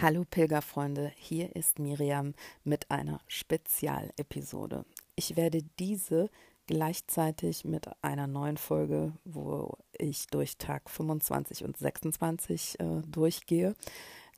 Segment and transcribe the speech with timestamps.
[0.00, 4.84] Hallo Pilgerfreunde, hier ist Miriam mit einer Spezialepisode.
[5.16, 6.30] Ich werde diese
[6.68, 13.74] gleichzeitig mit einer neuen Folge, wo ich durch Tag 25 und 26 äh, durchgehe.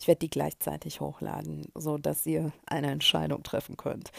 [0.00, 4.12] Ich werde die gleichzeitig hochladen, sodass ihr eine Entscheidung treffen könnt.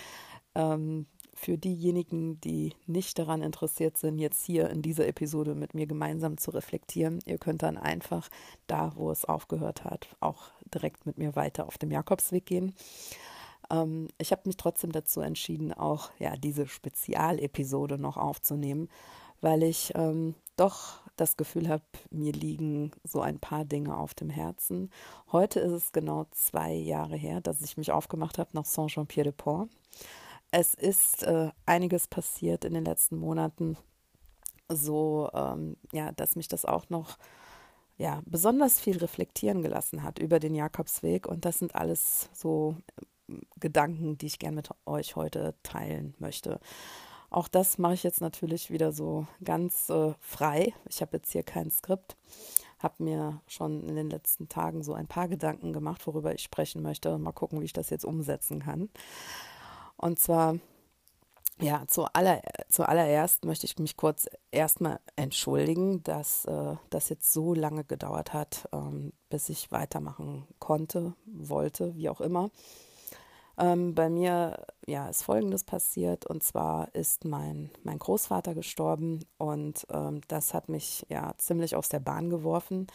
[0.53, 1.07] Ähm,
[1.41, 6.37] für diejenigen, die nicht daran interessiert sind, jetzt hier in dieser Episode mit mir gemeinsam
[6.37, 8.29] zu reflektieren, ihr könnt dann einfach
[8.67, 12.75] da, wo es aufgehört hat, auch direkt mit mir weiter auf dem Jakobsweg gehen.
[13.71, 18.87] Ähm, ich habe mich trotzdem dazu entschieden, auch ja diese Spezialepisode noch aufzunehmen,
[19.41, 24.29] weil ich ähm, doch das Gefühl habe, mir liegen so ein paar Dinge auf dem
[24.29, 24.91] Herzen.
[25.31, 29.69] Heute ist es genau zwei Jahre her, dass ich mich aufgemacht habe nach Saint-Jean-Pied-de-Port.
[30.51, 33.77] Es ist äh, einiges passiert in den letzten Monaten,
[34.67, 37.17] so ähm, ja, dass mich das auch noch
[37.97, 42.75] ja besonders viel reflektieren gelassen hat über den Jakobsweg und das sind alles so
[43.29, 46.59] äh, Gedanken, die ich gerne mit euch heute teilen möchte.
[47.29, 50.73] Auch das mache ich jetzt natürlich wieder so ganz äh, frei.
[50.89, 52.17] Ich habe jetzt hier kein Skript,
[52.79, 56.81] habe mir schon in den letzten Tagen so ein paar Gedanken gemacht, worüber ich sprechen
[56.81, 57.17] möchte.
[57.17, 58.89] Mal gucken, wie ich das jetzt umsetzen kann.
[60.01, 60.57] Und zwar,
[61.59, 67.83] ja, zualler, zuallererst möchte ich mich kurz erstmal entschuldigen, dass äh, das jetzt so lange
[67.83, 72.49] gedauert hat, ähm, bis ich weitermachen konnte, wollte, wie auch immer.
[73.59, 76.25] Ähm, bei mir ja, ist Folgendes passiert.
[76.25, 79.23] Und zwar ist mein, mein Großvater gestorben.
[79.37, 82.87] Und ähm, das hat mich ja ziemlich aus der Bahn geworfen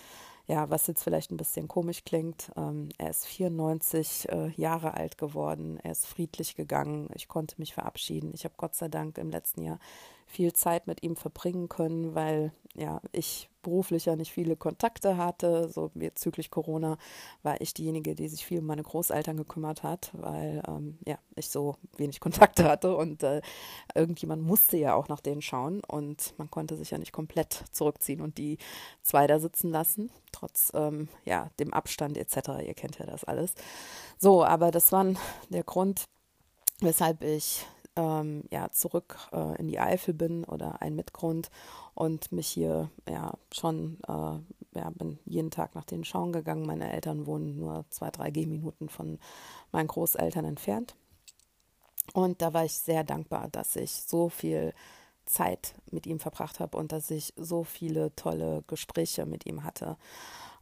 [0.46, 5.18] ja, was jetzt vielleicht ein bisschen komisch klingt, ähm, er ist 94 äh, Jahre alt
[5.18, 8.30] geworden, er ist friedlich gegangen, ich konnte mich verabschieden.
[8.32, 9.80] Ich habe Gott sei Dank im letzten Jahr
[10.26, 15.68] viel Zeit mit ihm verbringen können, weil ja, ich beruflich ja nicht viele Kontakte hatte.
[15.68, 16.98] So bezüglich Corona
[17.42, 21.48] war ich diejenige, die sich viel um meine Großeltern gekümmert hat, weil ähm, ja, ich
[21.48, 23.40] so wenig Kontakte hatte und äh,
[23.94, 28.20] irgendjemand musste ja auch nach denen schauen und man konnte sich ja nicht komplett zurückziehen
[28.20, 28.58] und die
[29.02, 32.64] zwei da sitzen lassen, trotz ähm, ja, dem Abstand etc.
[32.64, 33.54] Ihr kennt ja das alles.
[34.18, 35.06] So, aber das war
[35.48, 36.04] der Grund,
[36.80, 41.50] weshalb ich ähm, ja, zurück äh, in die Eifel bin oder ein Mitgrund
[41.94, 46.66] und mich hier ja schon, äh, ja, bin jeden Tag nach den Schauen gegangen.
[46.66, 49.18] Meine Eltern wohnen nur zwei, drei Gehminuten von
[49.72, 50.94] meinen Großeltern entfernt.
[52.12, 54.72] Und da war ich sehr dankbar, dass ich so viel
[55.24, 59.96] Zeit mit ihm verbracht habe und dass ich so viele tolle Gespräche mit ihm hatte.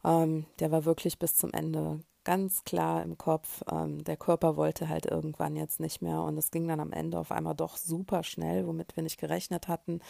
[0.03, 4.89] Ähm, der war wirklich bis zum Ende ganz klar im Kopf, ähm, der Körper wollte
[4.89, 8.23] halt irgendwann jetzt nicht mehr und es ging dann am Ende auf einmal doch super
[8.23, 10.01] schnell, womit wir nicht gerechnet hatten.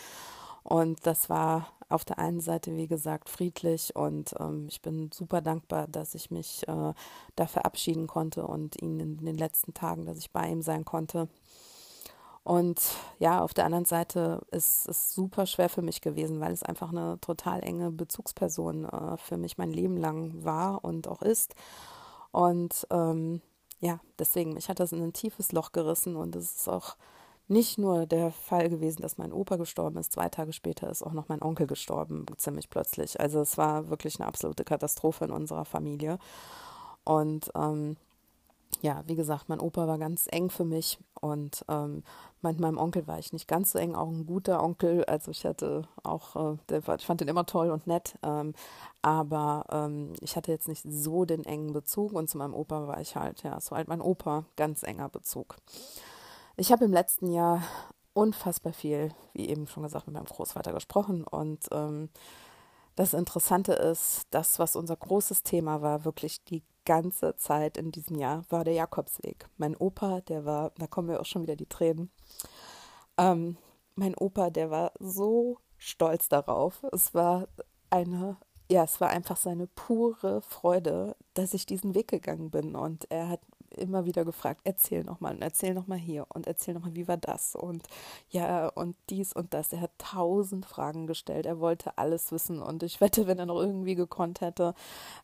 [0.63, 5.41] Und das war auf der einen Seite, wie gesagt, friedlich und ähm, ich bin super
[5.41, 6.93] dankbar, dass ich mich äh,
[7.35, 11.29] da verabschieden konnte und ihn in den letzten Tagen, dass ich bei ihm sein konnte.
[12.45, 12.79] Und
[13.17, 16.89] ja, auf der anderen Seite ist es super schwer für mich gewesen, weil es einfach
[16.91, 21.55] eine total enge Bezugsperson äh, für mich mein Leben lang war und auch ist.
[22.35, 23.41] Und ähm,
[23.79, 26.97] ja, deswegen, mich hat das in ein tiefes Loch gerissen und es ist auch
[27.47, 31.13] nicht nur der Fall gewesen, dass mein Opa gestorben ist, zwei Tage später ist auch
[31.13, 33.21] noch mein Onkel gestorben, ziemlich plötzlich.
[33.21, 36.19] Also es war wirklich eine absolute Katastrophe in unserer Familie.
[37.05, 37.95] Und ähm,
[38.81, 42.03] ja, wie gesagt, mein Opa war ganz eng für mich und ähm,
[42.41, 45.03] mit meinem Onkel war ich nicht ganz so eng, auch ein guter Onkel.
[45.05, 48.53] Also ich hatte auch, äh, der, ich fand den immer toll und nett, ähm,
[49.01, 53.01] aber ähm, ich hatte jetzt nicht so den engen Bezug und zu meinem Opa war
[53.01, 55.55] ich halt, ja, so halt mein Opa, ganz enger Bezug.
[56.57, 57.61] Ich habe im letzten Jahr
[58.13, 62.09] unfassbar viel, wie eben schon gesagt, mit meinem Großvater gesprochen und ähm,
[62.95, 68.17] das Interessante ist, das, was unser großes Thema war, wirklich die ganze Zeit in diesem
[68.17, 69.47] Jahr, war der Jakobsweg.
[69.57, 72.11] Mein Opa, der war, da kommen wir auch schon wieder die Tränen.
[73.17, 73.57] Ähm,
[73.95, 76.83] mein Opa, der war so stolz darauf.
[76.91, 77.47] Es war
[77.89, 78.37] eine,
[78.69, 82.75] ja, es war einfach seine pure Freude, dass ich diesen Weg gegangen bin.
[82.75, 83.41] Und er hat
[83.75, 87.55] immer wieder gefragt, erzähl nochmal und erzähl nochmal hier und erzähl nochmal, wie war das
[87.55, 87.83] und
[88.29, 89.73] ja und dies und das.
[89.73, 93.59] Er hat tausend Fragen gestellt, er wollte alles wissen und ich wette, wenn er noch
[93.59, 94.73] irgendwie gekonnt hätte,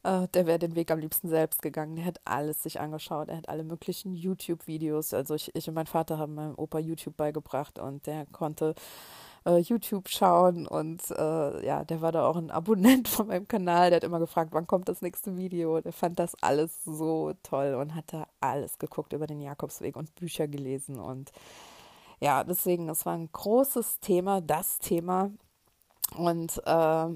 [0.04, 1.96] äh, der wäre den Weg am liebsten selbst gegangen.
[1.96, 5.88] Der hat alles sich angeschaut, er hat alle möglichen YouTube-Videos, also ich, ich und mein
[5.88, 8.76] Vater haben meinem Opa YouTube beigebracht und der konnte
[9.46, 13.90] äh, YouTube schauen und äh, ja, der war da auch ein Abonnent von meinem Kanal,
[13.90, 15.82] der hat immer gefragt, wann kommt das nächste Video.
[15.82, 20.16] Der fand das alles so toll und hat da alles geguckt über den Jakobsweg und
[20.16, 21.32] Bücher gelesen und
[22.22, 25.32] ja, deswegen, es war ein großes Thema, das Thema
[26.16, 27.08] und äh,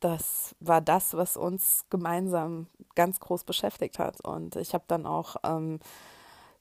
[0.00, 2.66] das war das, was uns gemeinsam
[2.96, 4.20] ganz groß beschäftigt hat.
[4.20, 5.78] Und ich habe dann auch, ähm,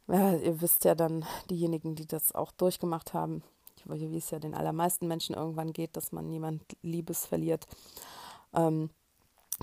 [0.08, 3.44] ja, ihr wisst ja dann, diejenigen, die das auch durchgemacht haben,
[3.88, 7.68] wie es ja den allermeisten Menschen irgendwann geht, dass man niemand Liebes verliert.
[8.54, 8.90] Ähm,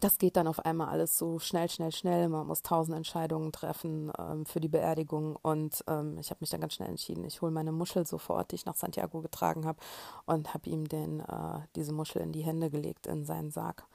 [0.00, 2.29] das geht dann auf einmal alles so schnell, schnell, schnell.
[2.29, 5.37] Man muss tausend Entscheidungen treffen ähm, für die Beerdigung.
[5.43, 7.25] Und ähm, ich habe mich dann ganz schnell entschieden.
[7.25, 9.79] Ich hole meine Muschel sofort, die ich nach Santiago getragen habe,
[10.26, 13.87] und habe ihm den, äh, diese Muschel in die Hände gelegt, in seinen Sarg.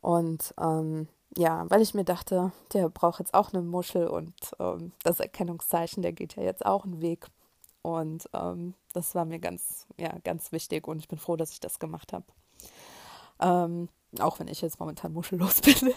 [0.00, 4.92] Und ähm, ja, weil ich mir dachte, der braucht jetzt auch eine Muschel und ähm,
[5.02, 7.26] das Erkennungszeichen, der geht ja jetzt auch einen Weg.
[7.84, 11.60] Und ähm, das war mir ganz, ja, ganz wichtig und ich bin froh, dass ich
[11.60, 12.24] das gemacht habe.
[13.38, 13.90] Ähm,
[14.20, 15.92] auch wenn ich jetzt momentan muschellos bin.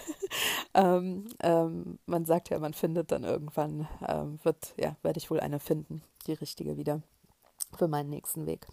[0.74, 5.40] ähm, ähm, man sagt ja, man findet dann irgendwann, ähm, wird, ja, werde ich wohl
[5.40, 7.00] eine finden, die richtige wieder
[7.74, 8.66] für meinen nächsten Weg.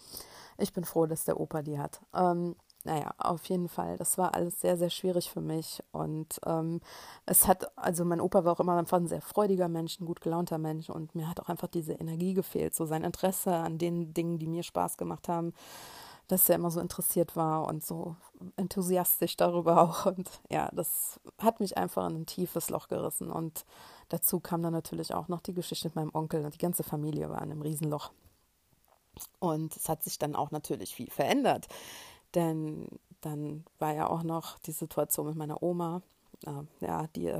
[0.58, 2.02] Ich bin froh, dass der Opa die hat.
[2.14, 2.54] Ähm,
[2.86, 3.96] naja, auf jeden Fall.
[3.96, 5.82] Das war alles sehr, sehr schwierig für mich.
[5.92, 6.80] Und ähm,
[7.26, 10.20] es hat, also mein Opa war auch immer einfach ein sehr freudiger Mensch, ein gut
[10.20, 10.88] gelaunter Mensch.
[10.88, 14.46] Und mir hat auch einfach diese Energie gefehlt, so sein Interesse an den Dingen, die
[14.46, 15.52] mir Spaß gemacht haben
[16.28, 18.16] dass er immer so interessiert war und so
[18.56, 20.06] enthusiastisch darüber auch.
[20.06, 23.30] Und ja, das hat mich einfach in ein tiefes Loch gerissen.
[23.30, 23.64] Und
[24.08, 27.30] dazu kam dann natürlich auch noch die Geschichte mit meinem Onkel und die ganze Familie
[27.30, 28.10] war in einem Riesenloch.
[29.38, 31.68] Und es hat sich dann auch natürlich viel verändert.
[32.36, 32.86] Denn
[33.22, 36.02] dann war ja auch noch die Situation mit meiner Oma,
[36.46, 37.32] äh, ja, die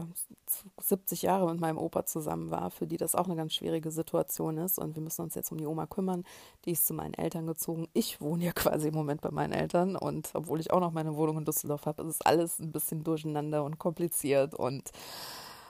[0.80, 4.56] 70 Jahre mit meinem Opa zusammen war, für die das auch eine ganz schwierige Situation
[4.56, 4.78] ist.
[4.78, 6.24] Und wir müssen uns jetzt um die Oma kümmern.
[6.64, 7.88] Die ist zu meinen Eltern gezogen.
[7.92, 9.96] Ich wohne ja quasi im Moment bei meinen Eltern.
[9.96, 13.04] Und obwohl ich auch noch meine Wohnung in Düsseldorf habe, ist es alles ein bisschen
[13.04, 14.54] durcheinander und kompliziert.
[14.54, 14.90] Und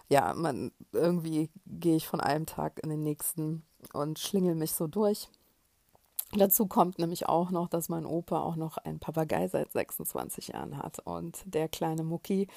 [0.08, 4.86] ja, man irgendwie gehe ich von einem Tag in den nächsten und schlingel mich so
[4.86, 5.28] durch.
[6.32, 10.78] Dazu kommt nämlich auch noch, dass mein Opa auch noch einen Papagei seit 26 Jahren
[10.78, 10.98] hat.
[11.00, 12.48] Und der kleine Mucki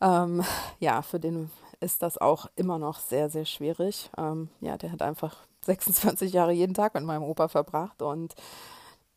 [0.00, 0.42] ähm,
[0.78, 1.50] ja, für den
[1.80, 4.10] ist das auch immer noch sehr, sehr schwierig.
[4.16, 8.34] Ähm, ja, der hat einfach 26 Jahre jeden Tag mit meinem Opa verbracht und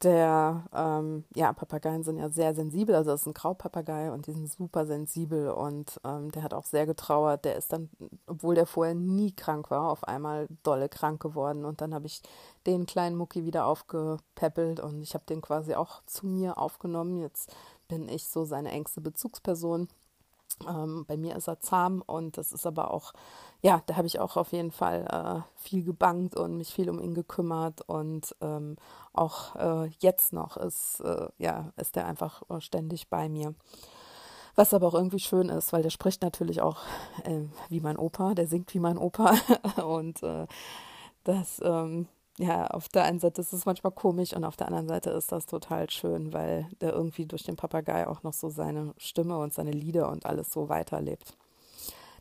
[0.01, 4.34] der, ähm, ja, Papageien sind ja sehr sensibel, also das ist ein Graupapagei und die
[4.34, 7.45] sind super sensibel und ähm, der hat auch sehr getrauert.
[7.45, 7.90] Der ist dann,
[8.28, 12.22] obwohl der vorher nie krank war, auf einmal dolle krank geworden und dann habe ich
[12.66, 17.18] den kleinen Mucki wieder aufgepäppelt und ich habe den quasi auch zu mir aufgenommen.
[17.18, 17.54] Jetzt
[17.88, 19.88] bin ich so seine engste Bezugsperson
[20.68, 23.13] ähm, bei mir ist er zahm und das ist aber auch,
[23.62, 27.00] ja, da habe ich auch auf jeden Fall äh, viel gebangt und mich viel um
[27.00, 28.75] ihn gekümmert und ähm,
[29.13, 33.56] auch äh, jetzt noch ist, äh, ja, ist er einfach ständig bei mir.
[34.56, 36.77] Was aber auch irgendwie schön ist, weil der spricht natürlich auch
[37.24, 39.33] äh, wie mein Opa, der singt wie mein Opa
[39.83, 40.45] und äh,
[41.24, 42.07] das, ähm,
[42.38, 45.31] ja, auf der einen Seite ist es manchmal komisch und auf der anderen Seite ist
[45.31, 49.53] das total schön, weil der irgendwie durch den Papagei auch noch so seine Stimme und
[49.53, 51.38] seine Lieder und alles so weiterlebt.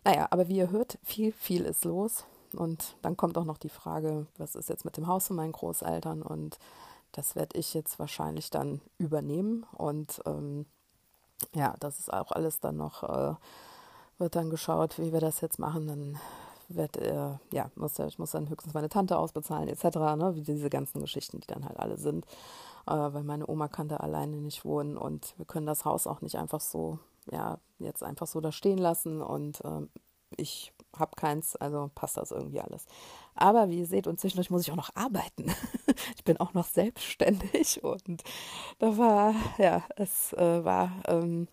[0.04, 2.24] Naja, aber wie ihr hört, viel, viel ist los.
[2.52, 5.52] Und dann kommt auch noch die Frage, was ist jetzt mit dem Haus von meinen
[5.52, 6.22] Großeltern?
[6.22, 6.58] Und
[7.12, 9.64] das werde ich jetzt wahrscheinlich dann übernehmen.
[9.72, 10.66] Und ähm,
[11.54, 13.34] ja, das ist auch alles dann noch, äh,
[14.18, 15.86] wird dann geschaut, wie wir das jetzt machen.
[15.86, 16.18] Dann
[16.68, 19.84] werd, äh, ja, muss, ich muss dann höchstens meine Tante ausbezahlen, etc.,
[20.16, 22.24] ne, wie diese ganzen Geschichten, die dann halt alle sind,
[22.86, 26.20] äh, weil meine Oma kann da alleine nicht wohnen und wir können das Haus auch
[26.20, 26.98] nicht einfach so,
[27.30, 29.86] ja, jetzt einfach so da stehen lassen und äh,
[30.36, 32.86] ich habe keins, also passt das irgendwie alles.
[33.34, 35.46] Aber wie ihr seht, und zwischendurch muss ich auch noch arbeiten.
[36.16, 38.22] ich bin auch noch selbstständig und
[38.78, 41.48] da war, ja, es äh, war ähm,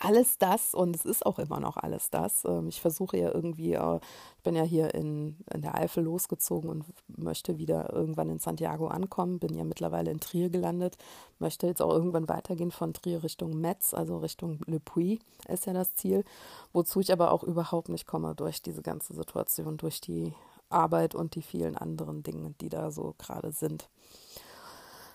[0.00, 2.44] alles das und es ist auch immer noch alles das.
[2.44, 4.00] Ähm, ich versuche ja irgendwie, äh,
[4.36, 8.88] ich bin ja hier in, in der Eifel losgezogen und möchte wieder irgendwann in Santiago
[8.88, 10.96] ankommen, bin ja mittlerweile in Trier gelandet,
[11.38, 15.72] möchte jetzt auch irgendwann weitergehen von Trier Richtung Metz, also Richtung Le Puy ist ja
[15.72, 16.24] das Ziel,
[16.72, 20.32] wozu ich aber auch überhaupt nicht komme durch diese ganze Situation, durch die
[20.68, 23.88] Arbeit und die vielen anderen Dinge, die da so gerade sind.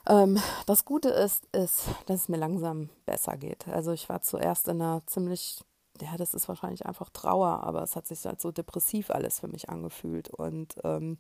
[0.07, 3.67] Ähm, das Gute ist, ist, dass es mir langsam besser geht.
[3.67, 5.63] Also ich war zuerst in einer ziemlich,
[6.01, 9.47] ja, das ist wahrscheinlich einfach Trauer, aber es hat sich halt so depressiv alles für
[9.47, 10.29] mich angefühlt.
[10.29, 11.17] Und ähm,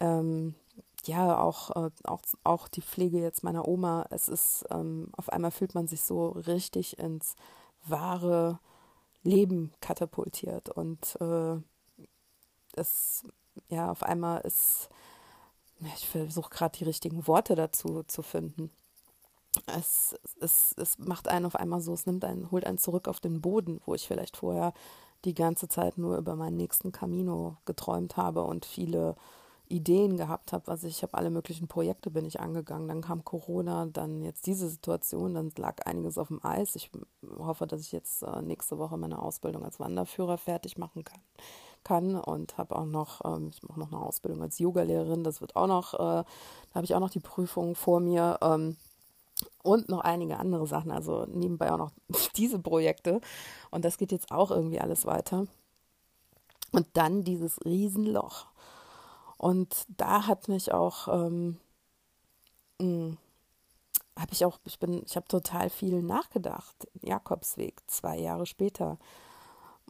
[0.00, 0.54] ähm,
[1.04, 5.50] ja, auch, äh, auch, auch die Pflege jetzt meiner Oma, es ist, ähm, auf einmal
[5.50, 7.34] fühlt man sich so richtig ins
[7.84, 8.58] wahre
[9.22, 10.68] Leben katapultiert.
[10.68, 11.56] Und äh,
[12.74, 13.24] es,
[13.68, 14.88] ja, auf einmal ist
[15.96, 18.70] ich versuche gerade die richtigen Worte dazu zu finden.
[19.66, 23.20] Es, es, es macht einen auf einmal so, es nimmt einen, holt einen zurück auf
[23.20, 24.72] den Boden, wo ich vielleicht vorher
[25.24, 29.14] die ganze Zeit nur über meinen nächsten Camino geträumt habe und viele
[29.68, 30.70] Ideen gehabt habe.
[30.70, 32.88] Also ich habe alle möglichen Projekte bin ich angegangen.
[32.88, 36.76] Dann kam Corona, dann jetzt diese Situation, dann lag einiges auf dem Eis.
[36.76, 36.90] Ich
[37.38, 41.20] hoffe, dass ich jetzt äh, nächste Woche meine Ausbildung als Wanderführer fertig machen kann.
[41.84, 45.24] Kann und habe auch noch, ähm, ich mache noch eine Ausbildung als Yogalehrerin.
[45.24, 48.38] Das wird auch noch, äh, da habe ich auch noch die Prüfung vor mir.
[48.42, 48.76] Ähm,
[49.62, 51.92] und noch einige andere Sachen, also nebenbei auch noch
[52.36, 53.20] diese Projekte.
[53.70, 55.46] Und das geht jetzt auch irgendwie alles weiter.
[56.72, 58.46] Und dann dieses Riesenloch.
[59.38, 61.58] Und da hat mich auch, ähm,
[62.80, 63.18] hm,
[64.18, 66.88] habe ich auch, ich bin, ich habe total viel nachgedacht.
[67.02, 68.98] Jakobsweg, zwei Jahre später,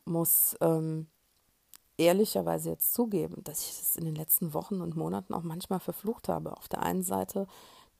[0.04, 1.06] muss ähm,
[1.98, 6.28] ehrlicherweise jetzt zugeben, dass ich es in den letzten Wochen und Monaten auch manchmal verflucht
[6.28, 6.56] habe.
[6.56, 7.46] Auf der einen Seite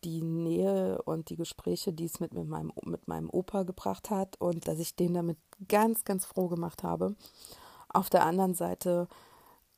[0.04, 4.40] die Nähe und die Gespräche, die es mit, mit, meinem, mit meinem Opa gebracht hat
[4.40, 7.14] und dass ich den damit ganz, ganz froh gemacht habe.
[7.88, 9.06] Auf der anderen Seite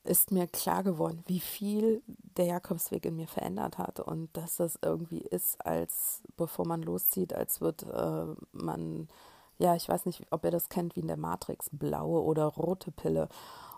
[0.03, 4.79] ist mir klar geworden, wie viel der Jakobsweg in mir verändert hat und dass das
[4.81, 9.07] irgendwie ist, als bevor man loszieht, als wird äh, man,
[9.57, 12.91] ja, ich weiß nicht, ob ihr das kennt, wie in der Matrix, blaue oder rote
[12.91, 13.29] Pille.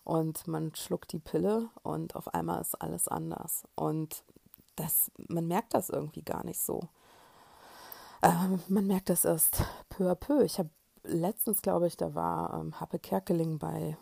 [0.04, 3.66] Und man schluckt die Pille und auf einmal ist alles anders.
[3.76, 4.24] Und
[4.76, 6.82] das, man merkt das irgendwie gar nicht so.
[8.22, 10.44] Ähm, man merkt das erst peu à peu.
[10.44, 10.70] Ich habe
[11.04, 13.98] letztens, glaube ich, da war ähm, Happe Kerkeling bei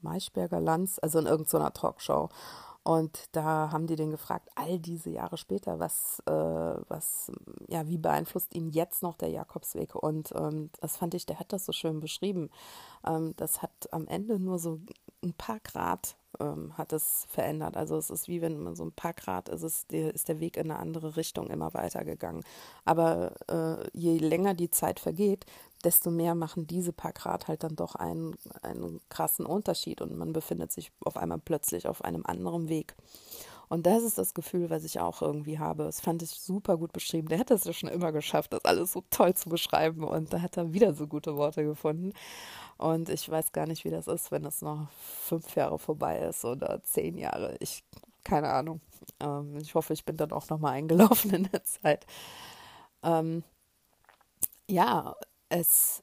[0.00, 2.28] Maischberger Lanz, also in irgendeiner Talkshow.
[2.88, 7.30] Und da haben die den gefragt, all diese Jahre später, was, äh, was,
[7.66, 9.94] ja, wie beeinflusst ihn jetzt noch der Jakobsweg?
[9.94, 12.48] Und ähm, das fand ich, der hat das so schön beschrieben.
[13.06, 14.80] Ähm, das hat am Ende nur so
[15.22, 17.76] ein paar Grad ähm, hat es verändert.
[17.76, 20.56] Also es ist wie wenn man so ein paar Grad ist, es, ist der Weg
[20.56, 22.44] in eine andere Richtung immer weitergegangen.
[22.84, 25.46] Aber äh, je länger die Zeit vergeht,
[25.84, 30.32] desto mehr machen diese paar Grad halt dann doch einen, einen krassen Unterschied und man
[30.32, 32.94] befindet sich auf einmal plötzlich auf einem anderen Weg.
[33.68, 35.84] Und das ist das Gefühl, was ich auch irgendwie habe.
[35.84, 37.28] Das fand ich super gut beschrieben.
[37.28, 40.04] Der hat es ja schon immer geschafft, das alles so toll zu beschreiben.
[40.04, 42.12] Und da hat er wieder so gute Worte gefunden.
[42.78, 46.44] Und ich weiß gar nicht, wie das ist, wenn es noch fünf Jahre vorbei ist
[46.44, 47.56] oder zehn Jahre.
[47.60, 47.84] Ich,
[48.24, 48.80] keine Ahnung.
[49.20, 52.06] Ähm, ich hoffe, ich bin dann auch nochmal eingelaufen in der Zeit.
[53.02, 53.44] Ähm,
[54.68, 55.14] ja,
[55.48, 56.02] es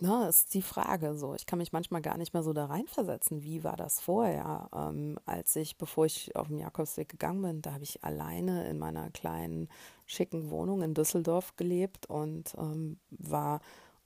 [0.00, 1.34] ne, ist die Frage so.
[1.34, 3.42] Ich kann mich manchmal gar nicht mehr so da reinversetzen.
[3.42, 4.68] Wie war das vorher?
[4.74, 8.78] Ähm, als ich, bevor ich auf den Jakobsweg gegangen bin, da habe ich alleine in
[8.78, 9.68] meiner kleinen,
[10.06, 13.60] schicken Wohnung in Düsseldorf gelebt und ähm, war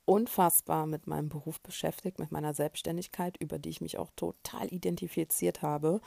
[0.06, 5.62] unfassbar mit meinem Beruf beschäftigt, mit meiner Selbstständigkeit, über die ich mich auch total identifiziert
[5.62, 6.00] habe.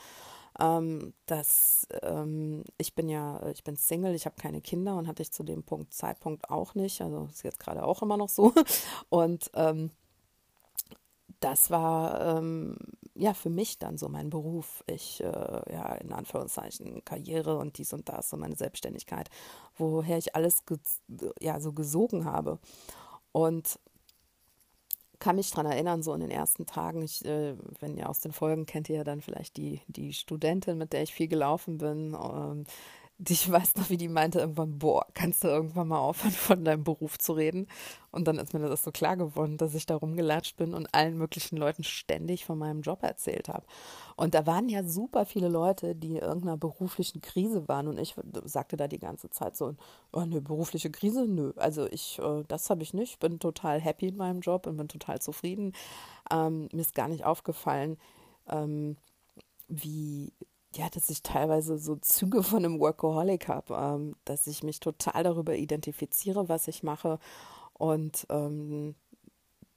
[0.60, 5.22] Ähm, dass ähm, ich bin ja, ich bin Single, ich habe keine Kinder und hatte
[5.22, 7.00] ich zu dem Punkt Zeitpunkt auch nicht.
[7.00, 8.52] Also ist jetzt gerade auch immer noch so.
[9.08, 9.90] Und ähm,
[11.40, 12.76] das war ähm,
[13.14, 14.82] ja für mich dann so mein Beruf.
[14.86, 15.26] Ich, äh,
[15.72, 19.28] ja, in Anführungszeichen Karriere und dies und das und meine Selbstständigkeit,
[19.76, 20.62] woher ich alles
[21.40, 22.58] ja, so gesogen habe.
[23.32, 23.78] Und
[25.18, 28.32] kann mich daran erinnern, so in den ersten Tagen, ich, äh, wenn ihr aus den
[28.32, 32.14] Folgen kennt ihr ja dann vielleicht die, die Studentin, mit der ich viel gelaufen bin.
[32.14, 32.64] Ähm,
[33.18, 36.82] ich weiß noch, wie die meinte irgendwann, boah, kannst du irgendwann mal aufhören, von deinem
[36.82, 37.68] Beruf zu reden?
[38.10, 41.16] Und dann ist mir das so klar geworden, dass ich da rumgelatscht bin und allen
[41.16, 43.66] möglichen Leuten ständig von meinem Job erzählt habe.
[44.16, 47.86] Und da waren ja super viele Leute, die in irgendeiner beruflichen Krise waren.
[47.86, 49.74] Und ich sagte da die ganze Zeit so,
[50.12, 51.26] oh, eine berufliche Krise?
[51.28, 51.52] Nö.
[51.56, 53.20] Also ich, äh, das habe ich nicht.
[53.20, 55.72] Bin total happy in meinem Job und bin total zufrieden.
[56.32, 57.96] Ähm, mir ist gar nicht aufgefallen,
[58.48, 58.96] ähm,
[59.68, 60.32] wie
[60.76, 65.22] ja, dass ich teilweise so Züge von einem Workaholic habe, ähm, dass ich mich total
[65.24, 67.18] darüber identifiziere, was ich mache
[67.74, 68.94] und ähm,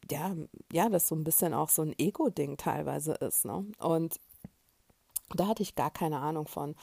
[0.09, 0.35] ja,
[0.71, 3.65] ja, das so ein bisschen auch so ein Ego-Ding teilweise ist, ne?
[3.79, 4.19] Und
[5.35, 6.75] da hatte ich gar keine Ahnung von.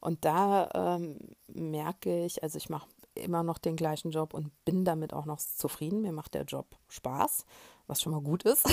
[0.00, 4.84] Und da ähm, merke ich, also ich mache immer noch den gleichen Job und bin
[4.84, 6.00] damit auch noch zufrieden.
[6.00, 7.44] Mir macht der Job Spaß,
[7.86, 8.64] was schon mal gut ist.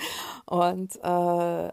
[0.46, 1.72] und äh,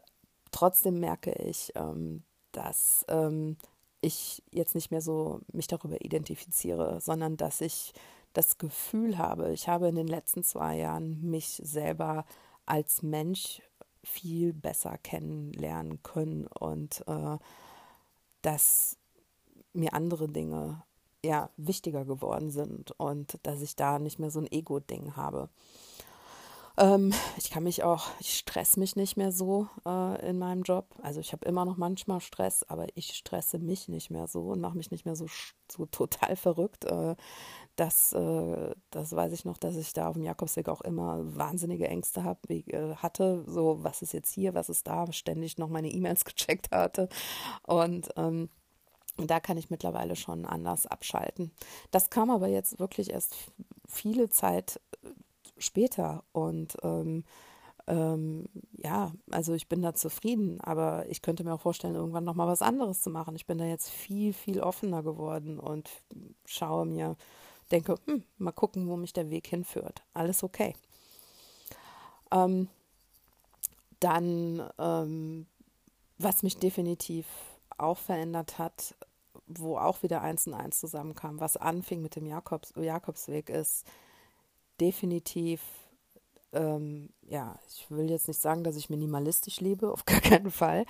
[0.52, 2.24] trotzdem merke ich, ähm,
[2.54, 3.58] dass ähm,
[4.02, 7.94] ich jetzt nicht mehr so mich darüber identifiziere, sondern dass ich
[8.34, 12.26] das Gefühl habe, ich habe in den letzten zwei Jahren mich selber
[12.66, 13.62] als Mensch
[14.04, 17.38] viel besser kennenlernen können und äh,
[18.42, 18.98] dass
[19.74, 20.84] mir andere Dinge
[21.24, 25.50] ja wichtiger geworden sind und dass ich da nicht mehr so ein Ego-Ding habe.
[26.78, 30.88] Ähm, ich kann mich auch, ich stress mich nicht mehr so äh, in meinem Job.
[31.02, 34.60] Also ich habe immer noch manchmal Stress, aber ich stresse mich nicht mehr so und
[34.60, 35.28] mache mich nicht mehr so,
[35.72, 36.86] so total verrückt.
[36.86, 37.16] Äh,
[37.76, 41.88] das, äh, das weiß ich noch, dass ich da auf dem Jakobsweg auch immer wahnsinnige
[41.88, 43.44] Ängste hab, äh, hatte.
[43.48, 45.12] So, was ist jetzt hier, was ist da?
[45.12, 47.08] Ständig noch meine E-Mails gecheckt hatte.
[47.64, 48.50] Und ähm,
[49.18, 51.52] da kann ich mittlerweile schon anders abschalten.
[51.92, 53.36] Das kam aber jetzt wirklich erst
[53.88, 55.10] viele Zeit äh,
[55.58, 56.24] später.
[56.32, 57.24] Und ähm,
[57.88, 58.46] ähm,
[58.78, 62.62] ja, also ich bin da zufrieden, aber ich könnte mir auch vorstellen, irgendwann nochmal was
[62.62, 63.36] anderes zu machen.
[63.36, 65.90] Ich bin da jetzt viel, viel offener geworden und
[66.46, 67.18] schaue mir,
[67.72, 70.04] denke, hm, mal gucken, wo mich der Weg hinführt.
[70.14, 70.74] Alles okay.
[72.32, 72.70] Ähm,
[74.00, 75.48] dann, ähm,
[76.18, 77.26] was mich definitiv
[77.78, 78.96] auch verändert hat,
[79.48, 83.86] wo auch wieder eins und eins zusammenkam, was anfing mit dem Jakobs, Jakobsweg, ist
[84.80, 85.62] definitiv
[86.54, 90.86] ähm, ja, ich will jetzt nicht sagen, dass ich minimalistisch lebe, auf gar keinen Fall.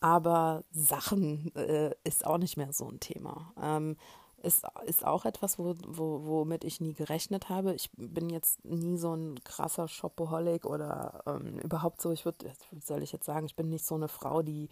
[0.00, 3.52] Aber Sachen äh, ist auch nicht mehr so ein Thema.
[3.60, 3.96] Ähm,
[4.40, 7.74] ist, ist auch etwas, wo, wo, womit ich nie gerechnet habe.
[7.74, 13.02] Ich bin jetzt nie so ein krasser Shopaholic oder ähm, überhaupt so, ich würde, soll
[13.02, 14.68] ich jetzt sagen, ich bin nicht so eine Frau, die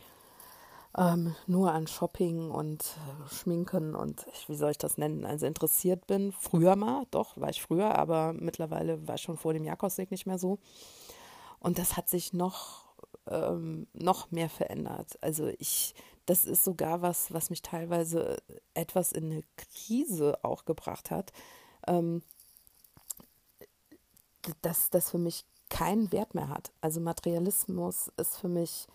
[0.96, 6.06] ähm, nur an Shopping und äh, Schminken und wie soll ich das nennen, also interessiert
[6.06, 6.32] bin.
[6.32, 10.26] Früher mal, doch, war ich früher, aber mittlerweile war ich schon vor dem Jakobsweg nicht
[10.26, 10.58] mehr so.
[11.58, 12.84] Und das hat sich noch,
[13.26, 15.18] ähm, noch mehr verändert.
[15.20, 18.38] Also ich, das ist sogar was, was mich teilweise
[18.74, 21.32] etwas in eine Krise auch gebracht hat.
[21.86, 22.22] Ähm,
[24.62, 26.70] dass das für mich keinen Wert mehr hat.
[26.80, 28.86] Also Materialismus ist für mich,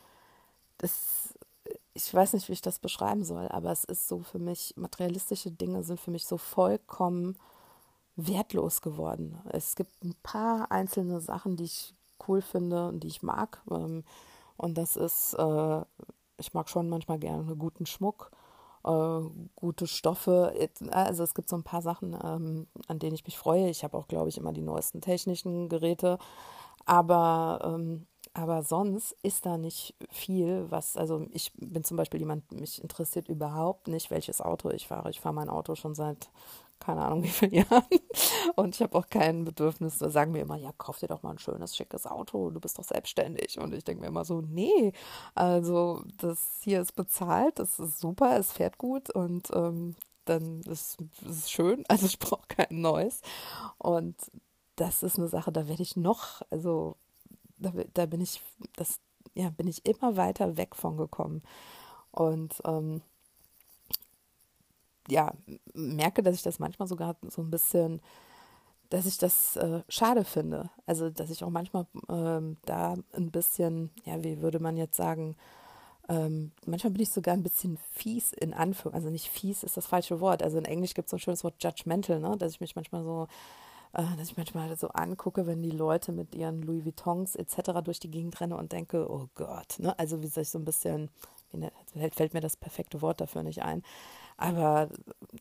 [0.77, 1.33] das
[2.07, 5.51] ich weiß nicht, wie ich das beschreiben soll, aber es ist so für mich, materialistische
[5.51, 7.37] Dinge sind für mich so vollkommen
[8.15, 9.39] wertlos geworden.
[9.49, 11.95] Es gibt ein paar einzelne Sachen, die ich
[12.27, 13.61] cool finde und die ich mag.
[13.71, 14.03] Ähm,
[14.57, 15.81] und das ist, äh,
[16.37, 18.31] ich mag schon manchmal gerne guten Schmuck,
[18.83, 19.21] äh,
[19.55, 20.53] gute Stoffe.
[20.91, 23.69] Also es gibt so ein paar Sachen, ähm, an denen ich mich freue.
[23.69, 26.17] Ich habe auch, glaube ich, immer die neuesten technischen Geräte.
[26.85, 32.51] Aber ähm, aber sonst ist da nicht viel, was, also ich bin zum Beispiel jemand,
[32.51, 35.09] mich interessiert überhaupt nicht, welches Auto ich fahre.
[35.09, 36.29] Ich fahre mein Auto schon seit
[36.81, 37.85] keine Ahnung wie vielen Jahren.
[38.55, 41.31] Und ich habe auch kein Bedürfnis, da sagen mir immer, ja, kauf dir doch mal
[41.31, 43.59] ein schönes, schickes Auto, du bist doch selbstständig.
[43.59, 44.91] Und ich denke mir immer so, nee,
[45.35, 50.97] also das hier ist bezahlt, das ist super, es fährt gut und ähm, dann ist
[51.29, 53.21] es schön, also ich brauche kein neues.
[53.77, 54.15] Und
[54.75, 56.95] das ist eine Sache, da werde ich noch, also
[57.61, 58.41] da, da bin ich,
[58.75, 58.99] das,
[59.33, 61.41] ja, bin ich immer weiter weg von gekommen.
[62.11, 63.01] Und ähm,
[65.07, 65.33] ja,
[65.73, 68.01] merke, dass ich das manchmal sogar so ein bisschen,
[68.89, 70.69] dass ich das äh, schade finde.
[70.85, 75.35] Also, dass ich auch manchmal ähm, da ein bisschen, ja, wie würde man jetzt sagen,
[76.09, 79.85] ähm, manchmal bin ich sogar ein bisschen fies in Anführung, also nicht fies ist das
[79.85, 80.43] falsche Wort.
[80.43, 82.35] Also in Englisch gibt es so ein schönes Wort judgmental, ne?
[82.37, 83.27] dass ich mich manchmal so
[83.93, 87.81] dass ich manchmal so angucke, wenn die Leute mit ihren Louis Vuittons etc.
[87.83, 89.97] durch die Gegend rennen und denke, oh Gott, ne?
[89.99, 91.09] also wie soll ich so ein bisschen,
[91.51, 91.71] ne,
[92.11, 93.83] fällt mir das perfekte Wort dafür nicht ein,
[94.41, 94.89] aber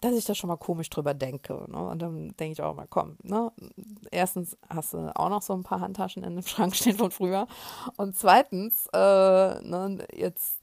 [0.02, 1.64] dass ich da schon mal komisch drüber denke.
[1.68, 1.78] Ne?
[1.78, 3.50] Und dann denke ich auch mal, komm, ne?
[4.10, 7.46] erstens hast du auch noch so ein paar Handtaschen in dem Schrank stehen von früher.
[7.96, 10.60] Und zweitens, äh, ne, jetzt,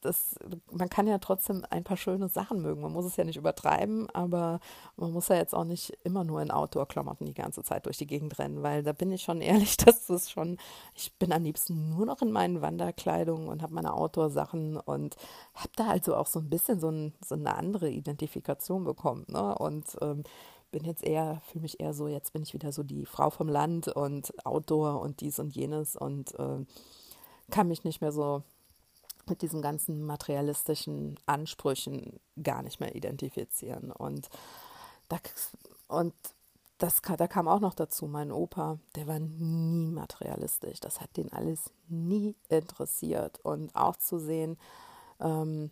[0.00, 0.36] das,
[0.70, 2.80] man kann ja trotzdem ein paar schöne Sachen mögen.
[2.80, 4.60] Man muss es ja nicht übertreiben, aber
[4.96, 8.06] man muss ja jetzt auch nicht immer nur in Outdoor-Klamotten die ganze Zeit durch die
[8.06, 10.58] Gegend rennen, weil da bin ich schon ehrlich, das ist schon,
[10.94, 15.16] ich bin am liebsten nur noch in meinen Wanderkleidungen und habe meine Outdoor-Sachen und
[15.54, 19.24] habe da also auch so ein bisschen so, ein, so eine andere Identifikation bekommen.
[19.28, 19.54] Ne?
[19.56, 20.22] Und ähm,
[20.70, 23.48] bin jetzt eher, fühle mich eher so, jetzt bin ich wieder so die Frau vom
[23.48, 26.64] Land und Outdoor und dies und jenes und äh,
[27.50, 28.42] kann mich nicht mehr so
[29.26, 33.90] mit diesen ganzen materialistischen Ansprüchen gar nicht mehr identifizieren.
[33.92, 34.28] Und,
[35.08, 35.18] da,
[35.88, 36.12] und
[36.78, 40.80] das, da kam auch noch dazu, mein Opa, der war nie materialistisch.
[40.80, 43.40] Das hat den alles nie interessiert.
[43.44, 44.58] Und auch zu sehen,
[45.20, 45.70] ähm,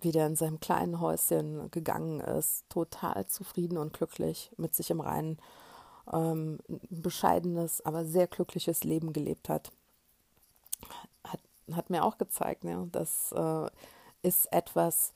[0.00, 5.00] wie der in seinem kleinen Häuschen gegangen ist, total zufrieden und glücklich mit sich im
[5.00, 5.38] Reinen,
[6.12, 6.58] ähm,
[6.88, 9.70] bescheidenes, aber sehr glückliches Leben gelebt hat,
[11.24, 11.40] hat,
[11.72, 12.88] hat mir auch gezeigt, ne?
[12.92, 13.66] das äh,
[14.22, 15.12] ist etwas,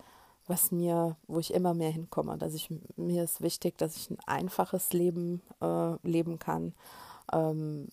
[0.46, 4.18] was mir, wo ich immer mehr hinkomme, dass ich mir ist wichtig, dass ich ein
[4.26, 6.74] einfaches Leben äh, leben kann,
[7.32, 7.88] ähm,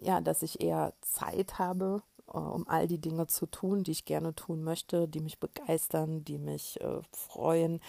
[0.00, 4.34] ja, dass ich eher Zeit habe um all die Dinge zu tun, die ich gerne
[4.34, 7.80] tun möchte, die mich begeistern, die mich äh, freuen,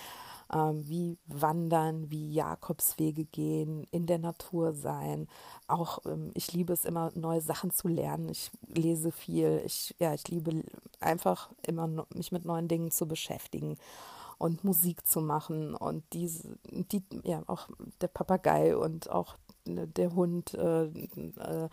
[0.54, 5.28] ähm, wie Wandern, wie Jakobswege gehen, in der Natur sein.
[5.68, 8.30] Auch ähm, ich liebe es immer, neue Sachen zu lernen.
[8.30, 9.62] Ich lese viel.
[9.66, 10.64] Ich, ja, ich liebe
[11.00, 13.78] einfach immer, mich mit neuen Dingen zu beschäftigen.
[14.40, 17.68] und Musik zu machen und diese, die, ja, auch
[18.02, 21.70] der Papagei und auch der Hund, äh, äh,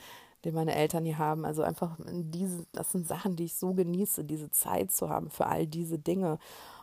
[0.46, 1.44] den meine Eltern hier haben.
[1.44, 5.46] Also einfach diese, das sind Sachen, die ich so genieße, diese Zeit zu haben für
[5.46, 6.38] all diese Dinge.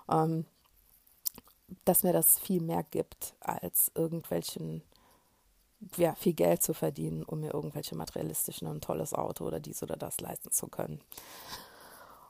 [0.10, 0.46] Ähm,
[1.86, 4.84] dass mir das viel mehr gibt, als irgendwelchen,
[5.98, 9.96] ja, viel Geld zu verdienen, um mir irgendwelche materialistischen, ein tolles Auto oder dies oder
[9.96, 11.02] das leisten zu können.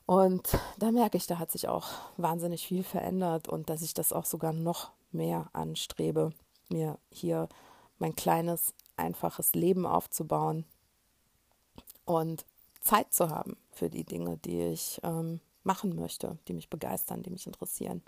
[0.06, 4.12] Und da merke ich, da hat sich auch wahnsinnig viel verändert und dass ich das
[4.12, 6.32] auch sogar noch mehr anstrebe,
[6.68, 7.48] mir hier
[7.98, 10.64] mein kleines, einfaches Leben aufzubauen
[12.04, 12.44] und
[12.80, 17.30] Zeit zu haben für die Dinge, die ich ähm, machen möchte, die mich begeistern, die
[17.30, 18.02] mich interessieren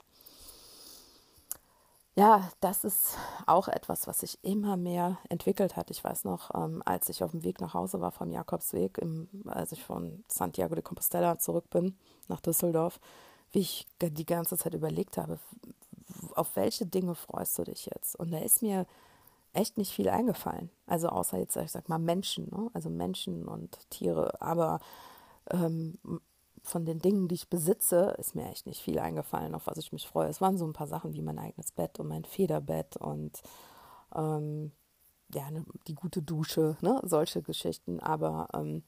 [2.19, 5.91] ja, das ist auch etwas, was sich immer mehr entwickelt hat.
[5.91, 9.29] Ich weiß noch, ähm, als ich auf dem Weg nach Hause war vom Jakobsweg, im,
[9.45, 13.01] als ich von Santiago de Compostela zurück bin nach Düsseldorf,
[13.53, 15.39] wie ich die ganze Zeit überlegt habe,
[16.35, 18.17] auf welche Dinge freust du dich jetzt?
[18.17, 18.87] Und da ist mir
[19.57, 20.71] echt nicht viel eingefallen.
[20.87, 22.71] Also außer jetzt, ich sag mal, Menschen, ne?
[22.75, 24.41] also Menschen und Tiere.
[24.41, 24.81] Aber
[25.51, 25.99] ähm,
[26.63, 29.93] von den Dingen, die ich besitze, ist mir echt nicht viel eingefallen, auf was ich
[29.93, 30.29] mich freue.
[30.29, 33.43] Es waren so ein paar Sachen wie mein eigenes Bett und mein Federbett und
[34.15, 34.73] ähm,
[35.33, 37.01] ja, ne, die gute Dusche, ne?
[37.05, 38.01] solche Geschichten.
[38.01, 38.83] Aber ähm,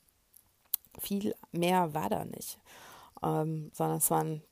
[0.99, 2.59] viel mehr war da nicht,
[3.23, 4.43] ähm, sondern es waren,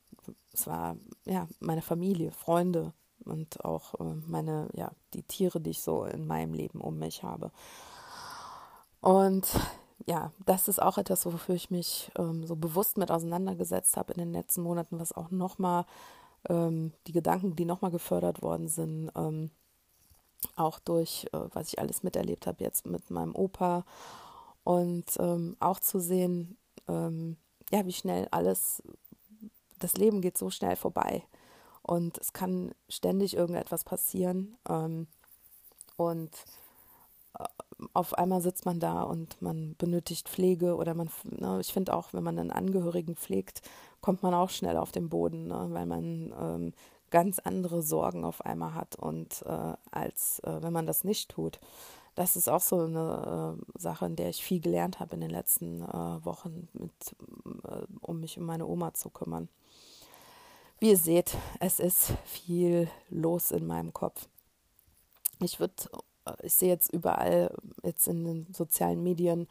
[0.53, 2.93] es war ja meine Familie, Freunde
[3.27, 7.23] und auch äh, meine, ja, die Tiere, die ich so in meinem Leben um mich
[7.23, 7.51] habe.
[9.01, 9.47] Und
[10.07, 14.19] ja, das ist auch etwas, wofür ich mich ähm, so bewusst mit auseinandergesetzt habe in
[14.19, 15.85] den letzten Monaten, was auch nochmal
[16.49, 19.51] ähm, die Gedanken, die nochmal gefördert worden sind, ähm,
[20.55, 23.85] auch durch, äh, was ich alles miterlebt habe jetzt mit meinem Opa
[24.65, 26.57] und ähm, auch zu sehen,
[26.89, 27.37] ähm,
[27.71, 28.83] ja, wie schnell alles,
[29.79, 31.25] das Leben geht so schnell vorbei
[31.87, 35.07] und es kann ständig irgendetwas passieren ähm,
[35.96, 36.31] und
[37.92, 42.12] auf einmal sitzt man da und man benötigt Pflege oder man, ne, ich finde auch,
[42.12, 43.62] wenn man einen Angehörigen pflegt,
[44.01, 46.72] kommt man auch schnell auf den Boden, ne, weil man ähm,
[47.11, 51.61] ganz andere Sorgen auf einmal hat und äh, als äh, wenn man das nicht tut.
[52.14, 55.31] Das ist auch so eine äh, Sache, in der ich viel gelernt habe in den
[55.31, 57.14] letzten äh, Wochen, mit,
[57.68, 59.49] äh, um mich um meine Oma zu kümmern.
[60.79, 64.29] Wie ihr seht, es ist viel los in meinem Kopf.
[65.41, 65.75] Ich würde
[66.43, 69.49] ich sehe jetzt überall, jetzt in den sozialen Medien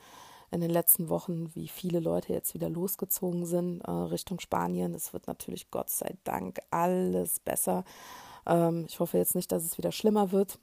[0.51, 4.93] in den letzten Wochen, wie viele Leute jetzt wieder losgezogen sind äh, Richtung Spanien.
[4.93, 7.83] Es wird natürlich Gott sei Dank alles besser.
[8.45, 10.59] Ähm, ich hoffe jetzt nicht, dass es wieder schlimmer wird.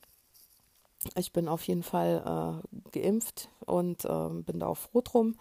[1.16, 2.62] Ich bin auf jeden Fall
[2.94, 5.36] äh, geimpft und äh, bin da auch froh drum.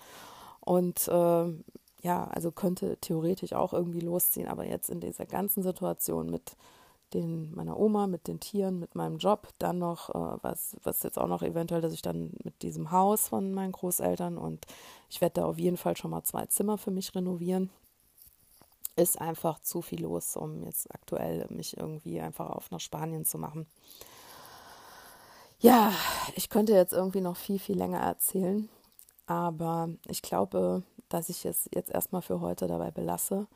[0.59, 1.63] Und ähm,
[2.01, 6.55] ja, also könnte theoretisch auch irgendwie losziehen, aber jetzt in dieser ganzen Situation mit
[7.13, 11.19] den meiner Oma, mit den Tieren, mit meinem Job, dann noch, äh, was, was jetzt
[11.19, 14.65] auch noch eventuell, dass ich dann mit diesem Haus von meinen Großeltern und
[15.09, 17.69] ich werde da auf jeden Fall schon mal zwei Zimmer für mich renovieren.
[18.95, 23.37] Ist einfach zu viel los, um jetzt aktuell mich irgendwie einfach auf nach Spanien zu
[23.37, 23.67] machen.
[25.59, 25.93] Ja,
[26.35, 28.69] ich könnte jetzt irgendwie noch viel, viel länger erzählen,
[29.31, 33.47] aber ich glaube, dass ich es jetzt erstmal für heute dabei belasse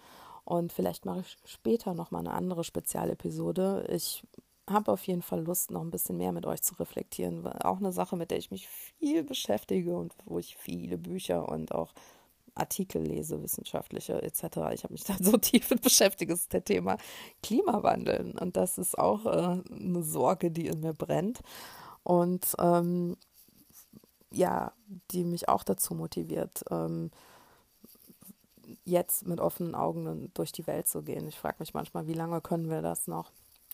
[0.46, 3.86] und vielleicht mache ich später nochmal eine andere Spezialepisode.
[3.90, 4.24] Ich
[4.70, 7.46] habe auf jeden Fall Lust, noch ein bisschen mehr mit euch zu reflektieren.
[7.46, 11.76] Auch eine Sache, mit der ich mich viel beschäftige und wo ich viele Bücher und
[11.76, 11.94] auch
[12.54, 14.44] Artikel lese, wissenschaftliche etc.
[14.72, 16.98] Ich habe mich da so tief mit beschäftigt, ist der Thema
[17.44, 18.34] Klimawandel.
[18.40, 21.42] Und das ist auch äh, eine Sorge, die in mir brennt.
[22.04, 23.18] Und ähm,
[24.32, 24.74] ja,
[25.12, 27.12] die mich auch dazu motiviert, ähm,
[28.84, 31.28] jetzt mit offenen Augen durch die Welt zu gehen.
[31.28, 33.32] Ich frage mich manchmal, wie lange können wir das noch?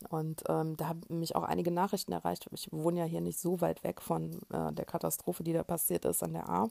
[0.10, 2.48] Und ähm, da haben mich auch einige Nachrichten erreicht.
[2.52, 6.06] Ich wohne ja hier nicht so weit weg von äh, der Katastrophe, die da passiert
[6.06, 6.70] ist an der A.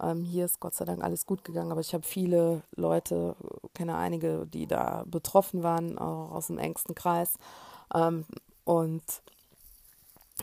[0.00, 3.36] Ähm, hier ist Gott sei Dank alles gut gegangen, aber ich habe viele Leute,
[3.74, 7.38] kenne einige, die da betroffen waren, auch aus dem engsten Kreis.
[7.94, 8.24] Ähm,
[8.64, 9.02] und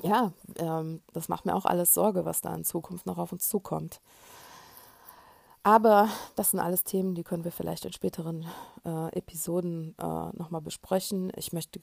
[0.04, 3.50] ja, ähm, das macht mir auch alles Sorge, was da in Zukunft noch auf uns
[3.50, 4.02] zukommt.
[5.64, 8.46] Aber das sind alles Themen, die können wir vielleicht in späteren
[8.86, 11.32] äh, Episoden äh, nochmal besprechen.
[11.36, 11.82] Ich möchte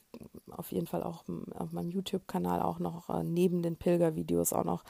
[0.51, 4.85] auf jeden Fall auch auf meinem YouTube-Kanal auch noch äh, neben den Pilgervideos auch noch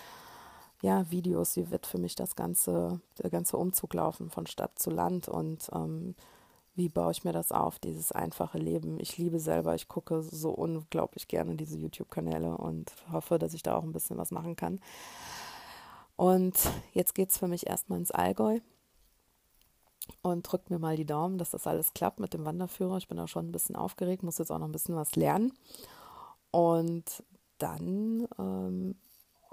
[0.84, 4.92] ja, Videos, wie wird für mich das ganze, der ganze Umzug laufen von Stadt zu
[4.92, 6.14] Land und ähm,
[6.76, 9.00] wie baue ich mir das auf, dieses einfache Leben.
[9.00, 13.76] Ich liebe selber, ich gucke so unglaublich gerne diese YouTube-Kanäle und hoffe, dass ich da
[13.76, 14.80] auch ein bisschen was machen kann.
[16.16, 16.54] Und
[16.94, 18.60] jetzt geht es für mich erstmal ins Allgäu
[20.22, 22.98] und drückt mir mal die Daumen, dass das alles klappt mit dem Wanderführer.
[22.98, 25.54] Ich bin da schon ein bisschen aufgeregt, muss jetzt auch noch ein bisschen was lernen.
[26.52, 27.24] Und
[27.58, 28.96] dann ähm,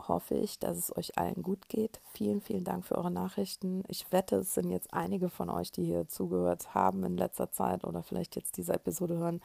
[0.08, 2.00] hoffe ich, dass es euch allen gut geht.
[2.12, 3.82] Vielen, vielen Dank für eure Nachrichten.
[3.88, 7.84] Ich wette, es sind jetzt einige von euch, die hier zugehört haben in letzter Zeit
[7.84, 9.40] oder vielleicht jetzt diese Episode hören,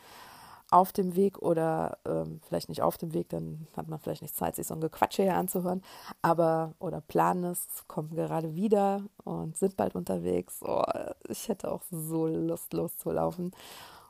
[0.71, 4.35] auf dem Weg oder ähm, vielleicht nicht auf dem Weg, dann hat man vielleicht nicht
[4.35, 5.83] Zeit, sich so ein Gequatsche hier anzuhören,
[6.21, 10.61] aber oder planen es, kommen gerade wieder und sind bald unterwegs.
[10.63, 10.83] Oh,
[11.29, 13.51] ich hätte auch so Lust loszulaufen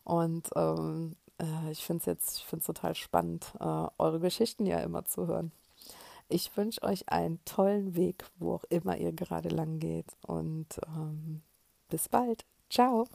[0.03, 4.79] und ähm, äh, ich finde es jetzt, ich finde total spannend, äh, eure Geschichten ja
[4.79, 5.51] immer zu hören.
[6.27, 11.43] Ich wünsche euch einen tollen Weg, wo auch immer ihr gerade lang geht und ähm,
[11.89, 12.45] bis bald.
[12.69, 13.03] Ciao.